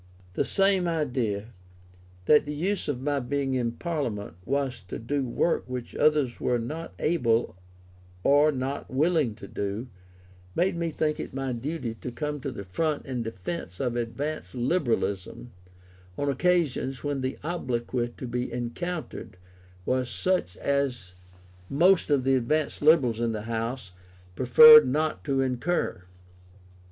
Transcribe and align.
The 0.33 0.45
same 0.45 0.87
idea, 0.87 1.49
that 2.25 2.47
the 2.47 2.55
use 2.55 2.87
of 2.87 3.03
my 3.03 3.19
being 3.19 3.53
in 3.53 3.73
Parliament 3.73 4.33
was 4.45 4.79
to 4.87 4.97
do 4.97 5.27
work 5.27 5.65
which 5.67 5.95
others 5.95 6.39
were 6.39 6.57
not 6.57 6.95
able 6.97 7.55
or 8.23 8.51
not 8.51 8.89
willing 8.89 9.35
to 9.35 9.47
do, 9.47 9.89
made 10.55 10.75
me 10.75 10.89
think 10.89 11.19
it 11.19 11.35
my 11.35 11.53
duty 11.53 11.93
to 11.93 12.11
come 12.11 12.39
to 12.39 12.51
the 12.51 12.63
front 12.63 13.05
in 13.05 13.21
defence 13.21 13.79
of 13.79 13.95
advanced 13.95 14.55
Liberalism 14.55 15.51
on 16.17 16.29
occasions 16.29 17.03
when 17.03 17.21
the 17.21 17.37
obloquy 17.43 18.07
to 18.17 18.25
be 18.25 18.51
encountered 18.51 19.37
was 19.85 20.09
such 20.09 20.57
as 20.57 21.13
most 21.69 22.09
of 22.09 22.23
the 22.23 22.33
advanced 22.33 22.81
Liberals 22.81 23.19
in 23.19 23.33
the 23.33 23.43
House, 23.43 23.91
preferred 24.35 24.87
not 24.87 25.23
to 25.25 25.41
incur. 25.41 26.01